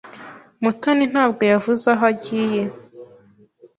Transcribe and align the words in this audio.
Mutoni 0.63 1.05
ntabwo 1.11 1.41
yavuze 1.51 1.85
aho 1.93 2.05
yagiye. 2.09 2.61